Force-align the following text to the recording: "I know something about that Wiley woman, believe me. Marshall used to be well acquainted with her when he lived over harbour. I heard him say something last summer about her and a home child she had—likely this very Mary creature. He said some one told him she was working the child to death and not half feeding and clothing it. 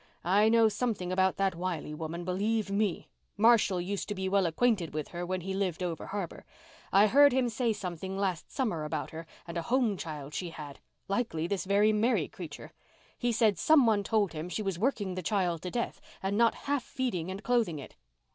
"I 0.25 0.49
know 0.49 0.67
something 0.67 1.11
about 1.11 1.37
that 1.37 1.53
Wiley 1.53 1.93
woman, 1.93 2.25
believe 2.25 2.71
me. 2.71 3.07
Marshall 3.37 3.79
used 3.79 4.07
to 4.07 4.15
be 4.15 4.27
well 4.27 4.47
acquainted 4.47 4.95
with 4.95 5.09
her 5.09 5.23
when 5.27 5.41
he 5.41 5.53
lived 5.53 5.83
over 5.83 6.07
harbour. 6.07 6.43
I 6.91 7.05
heard 7.05 7.33
him 7.33 7.49
say 7.49 7.71
something 7.71 8.17
last 8.17 8.51
summer 8.51 8.83
about 8.83 9.11
her 9.11 9.27
and 9.45 9.59
a 9.59 9.61
home 9.61 9.97
child 9.97 10.33
she 10.33 10.49
had—likely 10.49 11.45
this 11.45 11.65
very 11.65 11.93
Mary 11.93 12.27
creature. 12.27 12.71
He 13.15 13.31
said 13.31 13.59
some 13.59 13.85
one 13.85 14.01
told 14.03 14.33
him 14.33 14.49
she 14.49 14.63
was 14.63 14.79
working 14.79 15.13
the 15.13 15.21
child 15.21 15.61
to 15.61 15.69
death 15.69 16.01
and 16.23 16.35
not 16.35 16.55
half 16.65 16.81
feeding 16.83 17.29
and 17.29 17.43
clothing 17.43 17.77
it. 17.77 17.95